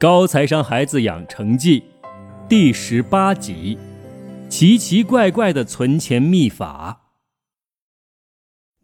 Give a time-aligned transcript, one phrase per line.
[0.00, 1.82] 高财商孩子养成记
[2.48, 3.76] 第十八集：
[4.48, 7.00] 奇奇怪怪的存钱秘法。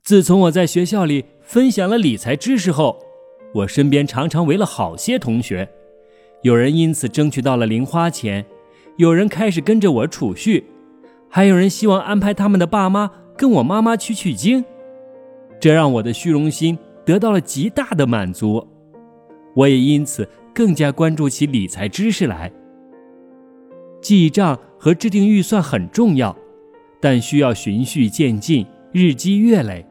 [0.02, 2.98] 自从我在学校里分享了理财知识后，
[3.54, 5.68] 我身边常常围了好些同学，
[6.42, 8.44] 有人因此争取到了零花钱，
[8.96, 10.64] 有人开始跟着我储蓄，
[11.28, 14.64] 还有人希望安排他们的爸妈跟我妈妈去取经。
[15.60, 18.66] 这让我的虚荣心得到了极大的满足，
[19.54, 22.50] 我也因此更加关注起理财知识来。
[24.00, 26.36] 记账和制定预算很重要，
[27.00, 29.84] 但需要循序渐进，日积月累。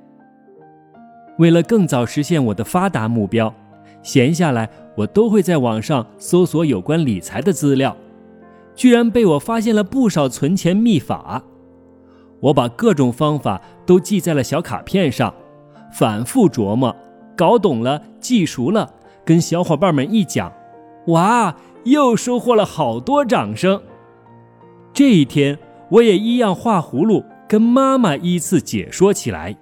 [1.40, 3.54] 为了更早实现我的发达目标，
[4.02, 7.98] 闲下来我都会在网上搜索有关理财的资料，
[8.76, 11.44] 居然被我发现了不少存钱秘法。
[12.40, 15.34] 我把各种方法都记在了小卡片上。
[15.92, 16.96] 反复琢磨，
[17.38, 18.92] 搞懂了，记熟了，
[19.26, 20.54] 跟小伙伴们一讲，
[21.08, 21.56] 哇，
[21.86, 23.82] 又收获了好多掌声。
[24.94, 25.58] 这一天，
[25.90, 29.58] 我也一样画葫芦，跟妈妈依次解说起来。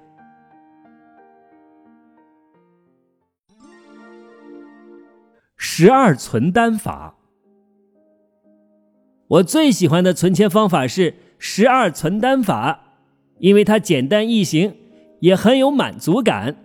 [5.57, 7.15] 十二存单法，
[9.27, 12.79] 我最喜欢的存钱方法是十二存单法，
[13.39, 14.75] 因为它简单易行。
[15.21, 16.55] 也很有满足感。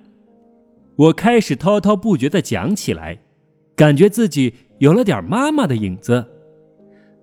[0.97, 3.19] 我开始滔滔不绝地讲起来，
[3.75, 6.27] 感觉自己有了点妈妈的影子。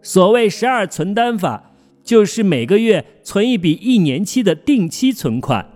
[0.01, 1.71] 所谓十二存单法，
[2.03, 5.69] 就是每个月存一笔一年期的定期存款。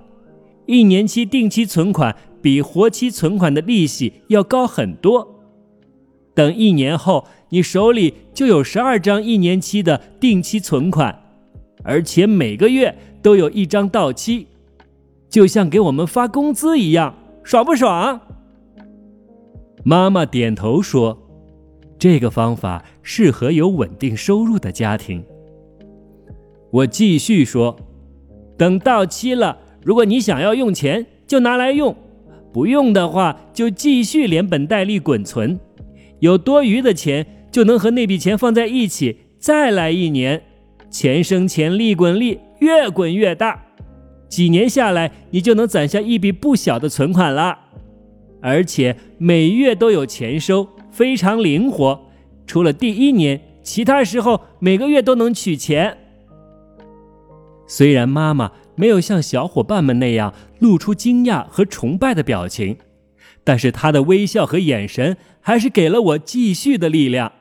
[0.68, 5.36] 一年期定期存款比活期存款的利息要高很多。
[6.36, 11.24] 等一年后，你手里就有十二张一年期的定期存款，
[11.84, 14.48] 而且每个月都有一张到期。
[15.30, 17.16] 就像给我们发工资一样，
[17.48, 18.20] 爽不爽？
[19.86, 21.18] 妈妈点头说
[21.98, 25.24] ：“这个方法适合有稳定收入的家庭。”
[26.72, 27.80] 我继续说
[28.60, 31.94] ：“等到期了，如果你想要用钱，就拿来用；
[32.52, 35.58] 不用的话，就继续连本带利滚存。
[36.20, 40.44] 有多余的钱，就能和那笔钱放在一起，再来一年，
[40.90, 43.64] 钱生钱，利滚利，越滚越大。”
[44.30, 47.58] 几年下来，你就能攒下一笔不小的存款了，
[48.42, 52.10] 而且每月都有钱收，非常灵活。
[52.46, 55.98] 除了第一年，其他时候每个月都能取钱。
[57.68, 62.78] 虽然妈妈没有像小伙伴们那样露出惊讶和崇拜的表情，
[63.46, 67.32] 但是她的微笑和眼神还是给了我继续的力量。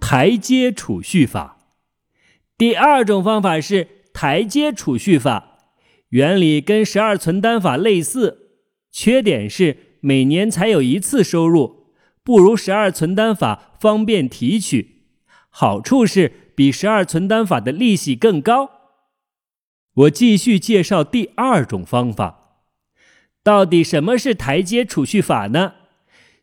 [0.00, 1.58] 台阶储蓄法，
[2.58, 3.88] 第二种方法是。
[4.20, 5.56] 台阶储蓄法
[6.10, 8.50] 原理跟十二存单法类似，
[8.92, 11.86] 缺点是每年才有一次收入，
[12.22, 15.06] 不如十二存单法方便提取。
[15.48, 18.68] 好处是比十二存单法的利息更高。
[19.94, 22.58] 我继续介绍第二种方法。
[23.42, 25.72] 到底什么是台阶储蓄法呢？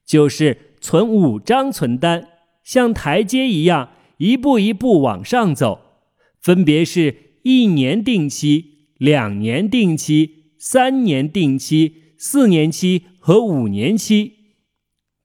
[0.03, 2.27] 就是存五张存单，
[2.63, 6.01] 像台阶一样，一步一步往上走，
[6.41, 7.26] 分别是。
[7.43, 14.33] 一年定期、两年定期、三年定期、四年期和五年期。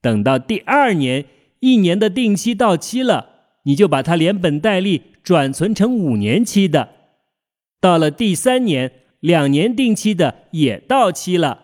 [0.01, 1.25] 等到第二年，
[1.59, 3.29] 一年的定期到期了，
[3.63, 6.89] 你就把它连本带利转存成五年期的。
[7.79, 11.59] 到了第三年，两年定期的也到期了，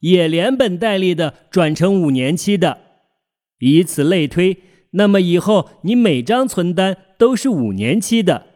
[0.00, 2.78] 也连本带利的转成五年期的。
[3.60, 4.56] 以此类推，
[4.90, 8.46] 那么以后你每张存单都是五年期的。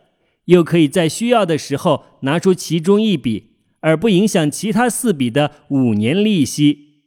[0.49, 7.05] 又可以在需要的时候拿出其中一笔，而不影响其他四笔的五年利息。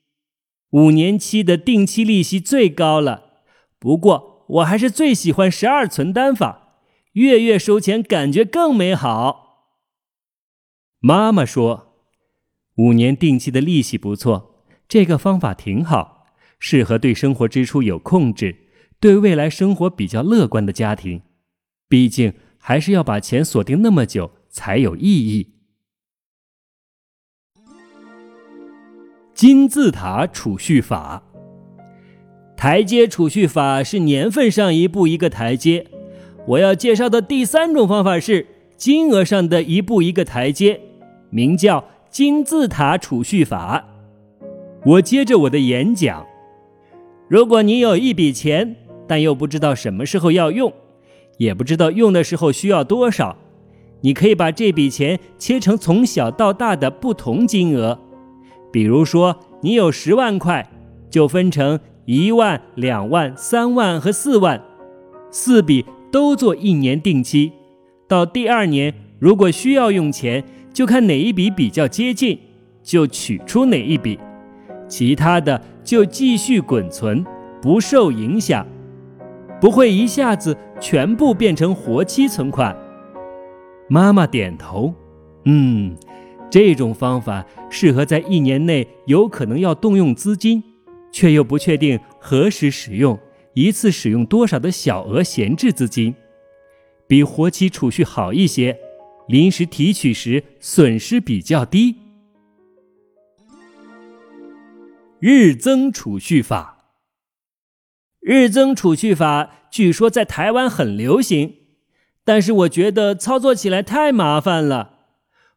[0.72, 3.44] 五年期的定期利息最高了，
[3.80, 6.78] 不过我还是最喜欢十二存单法，
[7.14, 9.76] 月月收钱感觉更美好。
[11.00, 11.96] 妈妈说，
[12.76, 16.28] 五年定期的利息不错，这个方法挺好，
[16.60, 18.56] 适合对生活支出有控制、
[19.00, 21.24] 对未来生活比较乐观的家庭。
[21.90, 22.34] 毕竟。
[22.62, 25.50] 还是要把钱锁定那么久才有意义。
[29.34, 31.24] 金字塔储蓄法，
[32.56, 35.88] 台阶储蓄法是年份上一步一个台阶。
[36.46, 38.46] 我要介绍的第三种方法是
[38.78, 40.80] 金额上的一步一个台阶，
[41.32, 43.88] 名叫金字塔储蓄法。
[44.86, 46.28] 我接着我的演讲：
[47.28, 48.76] 如果你有一笔钱，
[49.08, 50.72] 但又不知道什么时候要用。
[51.42, 53.36] 也不知道用的时候需要多少，
[54.02, 57.98] 你可以把这笔钱切成从小到大的不同金额。
[58.72, 60.70] 比如说，你有十万块，
[61.10, 64.62] 就分成一万、两万、三万和四万，
[65.32, 67.52] 四笔都做一年定期。
[68.08, 72.38] 到第二年，如果需要用钱，就看哪一笔比较接近，
[72.84, 74.20] 就取出哪一笔，
[74.88, 77.26] 其他的就继续滚存，
[77.60, 78.64] 不受影响，
[79.62, 82.76] 不会一下子全部变成活期存款。
[83.88, 84.92] 妈妈点头，
[85.46, 85.96] 嗯，
[86.50, 90.64] 这种方法适合在一年内有可能要动用资金，
[91.12, 93.20] 却又不确定何时使用，
[93.54, 96.16] 一次使用多少的小额闲置资金。
[97.06, 98.76] 比活期储蓄好一些，
[99.28, 101.98] 临时提取时损失比较低。
[105.20, 106.71] 日增储蓄法，
[108.22, 111.56] 日增储蓄法据说在台湾很流行，
[112.24, 115.00] 但是我觉得操作起来太麻烦了。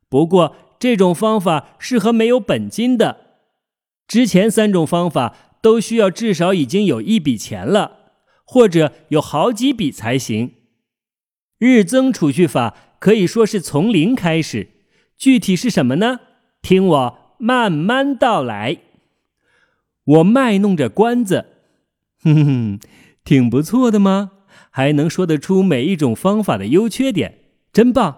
[0.08, 3.18] 不过这种方法适合没有本金的，
[4.08, 7.98] 之前三种方法都需要至少已经有一笔钱了，
[8.44, 10.54] 或者有好几笔才行。
[11.58, 14.68] 日增储蓄法可以说是从零开始，
[15.18, 16.20] 具体是什么呢？
[16.62, 18.78] 听我慢慢道来。
[20.04, 21.46] 我卖弄着关子，
[22.24, 22.78] 哼哼，
[23.24, 24.32] 挺不错的吗？
[24.70, 27.38] 还能说得出每一种方法的优缺点，
[27.72, 28.16] 真棒！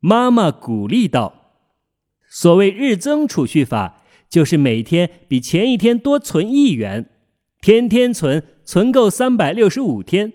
[0.00, 1.52] 妈妈鼓励道
[2.28, 7.08] ：“所谓日增储蓄法，就是每天比前一天多存一元，
[7.60, 10.32] 天天存，存够三百六十五天。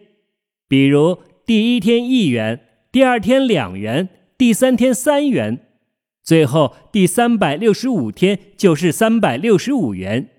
[0.67, 2.61] 比如。”第一天一元，
[2.93, 4.07] 第二天两元，
[4.37, 5.65] 第三天三元，
[6.23, 10.29] 最后第三百六十五天就是三百六十五元，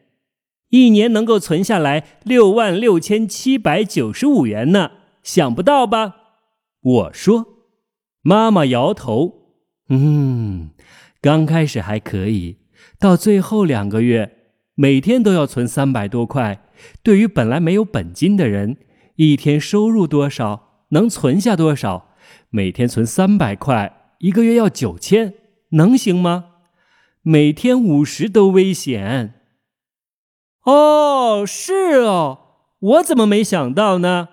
[0.72, 4.92] 一年能够存下来六万六千七百九十五元呢，
[5.22, 6.14] 想不到吧？
[6.80, 7.46] 我说，
[8.22, 9.50] 妈妈摇头，
[9.90, 10.70] 嗯，
[11.20, 12.56] 刚开始还可以，
[12.98, 14.32] 到最后两个月，
[14.74, 16.64] 每天都要存三百多块，
[17.02, 18.78] 对于本来没有本金的人，
[19.16, 20.86] 一天收入多少？
[20.88, 22.14] 能存下多少？
[22.48, 25.34] 每天存三百块，一个月要九千，
[25.72, 26.46] 能行吗？
[27.20, 29.34] 每天五十都危险。
[30.64, 31.72] 哦，是
[32.02, 32.38] 哦，
[32.78, 34.28] 我怎么没想到呢？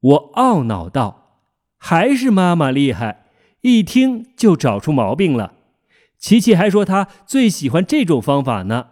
[0.00, 1.40] 我懊恼道
[1.76, 3.26] ：“还是妈妈厉害，
[3.62, 5.54] 一听就找出毛病了。”
[6.18, 8.88] 琪琪还说她最喜欢这种方法呢。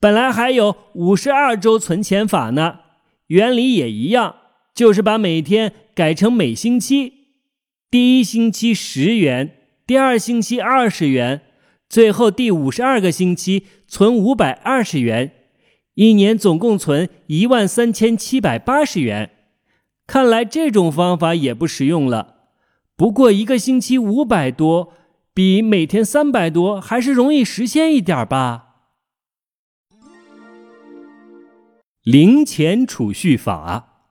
[0.00, 2.80] 本来还有五十二周存钱法呢，
[3.26, 4.36] 原理也一样。
[4.74, 7.12] 就是把每天改成每星期，
[7.90, 11.42] 第一星期十元，第二星期二十元，
[11.92, 15.30] 最后第五十二个星期存五百二十元，
[15.92, 19.28] 一年总共存一万三千七百八十元。
[20.06, 22.36] 看来这种方法也不实用了。
[22.96, 24.94] 不过一个星期五百多，
[25.34, 28.68] 比每天三百多还是容易实现一点吧。
[32.04, 34.06] 零钱储蓄法。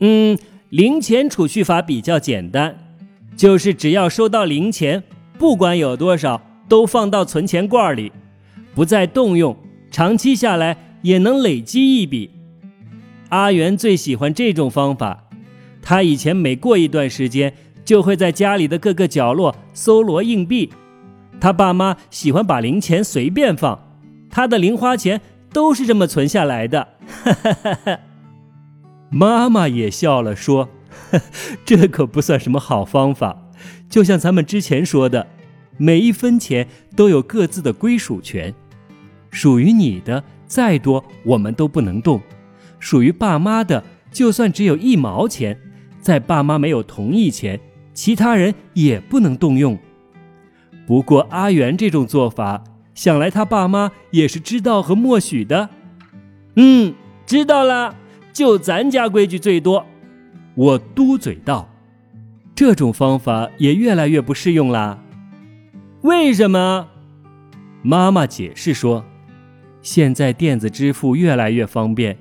[0.00, 0.38] 嗯，
[0.68, 2.98] 零钱储蓄法比较简单，
[3.34, 5.04] 就是只要收到零钱，
[5.42, 8.12] 不管有多少，都放到存钱罐里，
[8.76, 9.56] 不再动用，
[9.90, 12.30] 长期下来也能累积一笔。
[13.30, 15.24] 阿元最喜欢这种方法，
[15.82, 17.52] 他以前每过一段时间，
[17.84, 20.70] 就会在家里的各个角落搜罗硬币。
[21.40, 23.96] 他爸妈喜欢把零钱随便放，
[24.30, 25.20] 他的零花钱
[25.52, 26.86] 都是这么存下来的。
[27.24, 27.98] 哈哈哈哈。
[29.10, 30.68] 妈妈也笑了，说
[31.66, 33.41] ：“这可不算什么好方法。
[33.88, 35.26] 就像咱们之前说的，
[35.76, 36.66] 每一分钱
[36.96, 38.54] 都有各自的归属权，
[39.30, 42.20] 属于你的再多我们都不能动，
[42.78, 45.58] 属于爸妈的就算只有一毛钱，
[46.00, 47.58] 在爸妈没有同意前，
[47.92, 49.78] 其他人也不能动用。
[50.86, 52.64] 不过阿元这种做法，
[52.94, 55.70] 想来他爸妈也是知道和默许的。
[56.56, 56.94] 嗯，
[57.26, 57.96] 知道了。”
[58.32, 59.84] 就咱家规矩最多，
[60.54, 61.68] 我嘟嘴道
[62.54, 64.98] ：“这种方法也越来越不适用啦。”
[66.02, 66.88] 为什么？
[67.82, 69.04] 妈妈解释说
[69.82, 72.16] ：“现在电子支付越来越方便，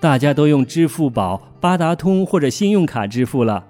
[0.00, 3.66] 大家都用支付宝、八达通或者信用卡支付了，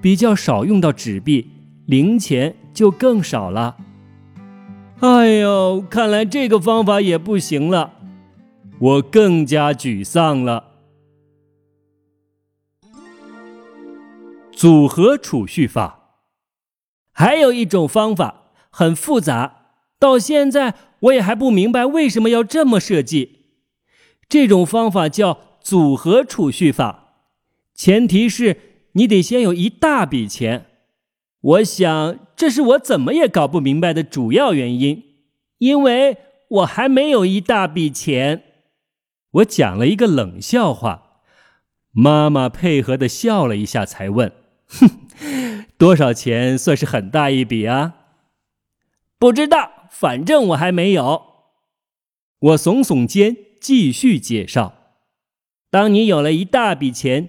[0.00, 1.50] 比较少用到纸币，
[1.86, 3.76] 零钱就更少了。”
[5.00, 7.92] 哎呦，看来这个方法也不行了，
[8.78, 10.67] 我更加沮丧了。
[14.58, 16.16] 组合储蓄法，
[17.12, 19.66] 还有一种方法很复杂，
[20.00, 23.44] 到现在我也还不明白为什么要这么设计。
[24.28, 27.20] 这种方法叫组合储蓄法，
[27.72, 30.66] 前提是你得先有一大笔钱。
[31.40, 35.04] 我想这是我怎么也搞不明白的主要原因，
[35.58, 36.16] 因为
[36.48, 38.42] 我还没有一大笔钱。
[39.30, 41.20] 我讲了一个冷笑话，
[41.92, 44.32] 妈妈配合的笑了一下，才问
[44.68, 47.94] ：“哼， 多少钱算是很大一笔啊？”
[49.18, 51.22] 不知道，反正我还没有。
[52.38, 54.94] 我耸耸肩，继续介绍：
[55.70, 57.28] 当你有了一大笔钱，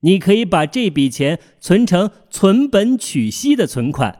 [0.00, 4.18] 你可以把这笔钱存成存本取息的存款，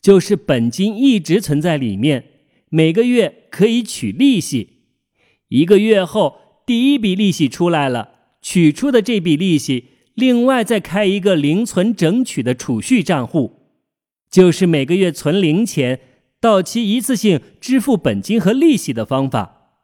[0.00, 2.24] 就是本金一直存在里面，
[2.70, 4.84] 每个月可以取利息。
[5.48, 13.60] 一个月后，第一笔利息出来了，取出的这笔利息，另外再开一个零存整取的储蓄账户，
[14.30, 16.00] 就是每个月存零钱，
[16.40, 19.80] 到期一次性支付本金和利息的方法。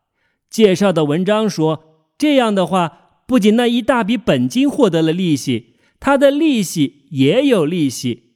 [0.50, 1.84] 介绍的文章说，
[2.16, 8.34] 这样的话，不仅那一大笔本金获得了利息，它的利息也有利息。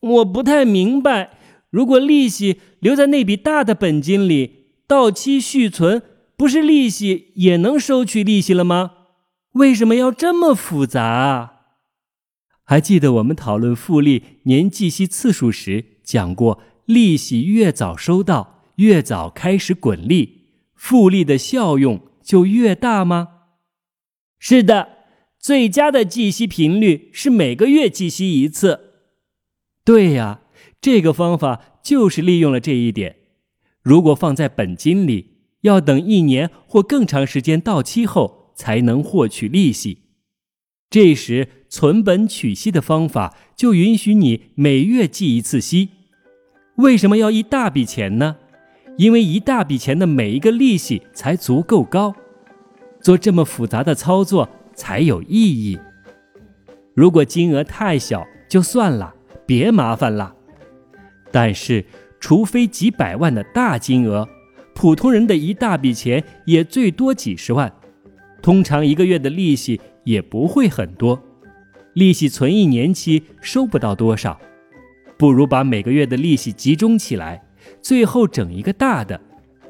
[0.00, 1.38] 我不太明白，
[1.70, 6.02] 如果利息留在那笔大的本金里，到期续存。
[6.38, 8.90] 不是利息也能收取利息了吗？
[9.56, 11.52] 为什么要这么复杂啊？
[12.62, 20.44] 还记得我们讨论复利年计息次数时讲过，利息越早收到，越早开始滚利，
[20.74, 23.28] 复利的效用就越大吗？
[24.38, 24.88] 是的，
[25.38, 28.80] 最佳的计息频率是每个月计息一次。
[29.84, 30.40] 对呀，
[30.80, 33.16] 这个方法就是利用了这一点。
[33.82, 35.36] 如果放在本金里。
[35.62, 39.98] 要等一年或更长时间到期后才能获取利息，
[40.90, 45.90] 这时存本取息的方法就允许你每月计一次息。
[46.76, 48.38] 为什么要一大笔钱呢？
[48.96, 52.14] 因为一大笔钱的每一个利息才足够高，
[53.00, 55.78] 做这么复杂的操作才有意义。
[56.94, 59.14] 如果金额太小，就算了，
[59.46, 60.34] 别麻烦了。
[61.30, 61.84] 但是，
[62.18, 64.26] 除非几百万的大金额。
[64.74, 67.72] 普通人的一大笔钱也最多几十万，
[68.46, 71.20] 通常一个月的利息也不会很多，
[71.94, 74.40] 利息存一年期收不到多少，
[75.18, 77.42] 不如把每个月的利息集中起来，
[77.82, 79.20] 最后整一个大的。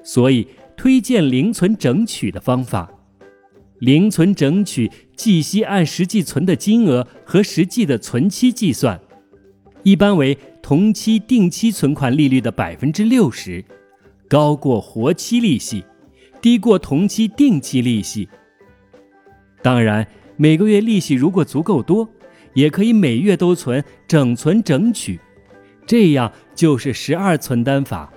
[0.02, 2.92] 所以推荐零存整取的方法。
[3.78, 9.00] 零存整取计息按实际存的金额和实际的存期计算，
[9.84, 13.64] 一般为同期定期存款利率的百分之六十。
[14.28, 15.82] 高过活期利息，
[16.42, 18.28] 低过同期定期利息。
[19.62, 22.08] 当然，每个月利息如果足够多，
[22.54, 25.18] 也可以每月都存整存整取，
[25.86, 28.12] 这样就是十二存单法，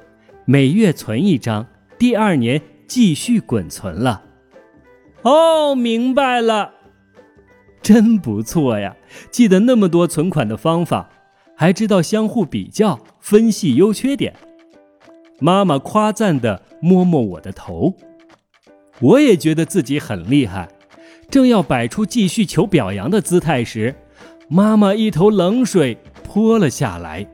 [0.45, 1.65] 每月存一张，
[1.97, 4.23] 第二年继续滚存了。
[5.23, 6.73] 哦，明白了，
[7.81, 8.95] 真不错呀！
[9.29, 11.09] 记得那么多存款的方法，
[11.55, 14.33] 还知道相互比较、分析优缺点。
[15.39, 17.95] 妈妈夸赞地摸摸我的头，
[18.99, 20.69] 我也觉得自己很厉害。
[21.29, 23.95] 正要摆出继续求表扬的姿态时，
[24.49, 27.27] 妈妈一头冷水泼了下来，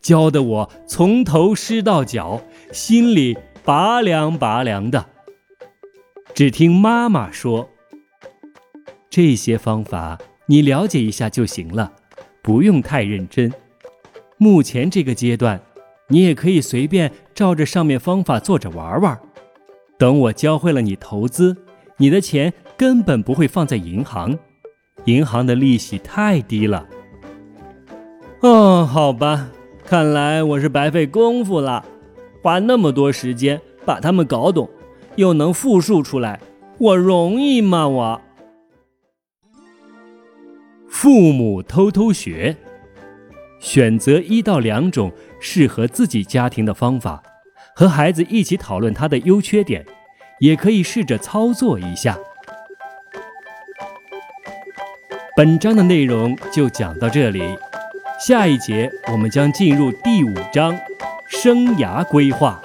[0.00, 2.42] 浇得我从头湿到脚，
[2.72, 5.06] 心里拔凉拔凉的。
[6.34, 7.68] 只听妈妈说
[9.10, 11.92] ：“这些方法你了解一下就行了，
[12.42, 13.52] 不用太认真。
[14.38, 15.60] 目前这个阶段。”
[16.08, 19.18] 你也可以随便照着上面方法做着玩玩，
[19.98, 21.56] 等我教会了你投资，
[21.96, 24.36] 你的钱根本不会放在银行，
[25.04, 26.84] 银行的利息太低了。
[28.40, 29.50] 哦，好吧，
[29.84, 31.84] 看来我是白费功夫了，
[32.42, 34.68] 花那么多时间把它们搞懂，
[35.14, 36.40] 又能复述出来，
[36.78, 37.86] 我容易吗？
[37.86, 38.20] 我
[40.88, 42.56] 父母偷偷学。
[43.60, 47.22] 选择一到两种适合自己家庭的方法，
[47.76, 49.86] 和孩子一起讨论它的优缺点，
[50.40, 52.18] 也可以试着操作一下。
[55.34, 57.42] 本章的内容就讲到这里，
[58.20, 60.78] 下一节我们将进入第五章：
[61.26, 62.60] 生涯规划。